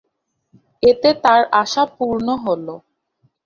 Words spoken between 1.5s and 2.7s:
আশা পূর্ণ হল।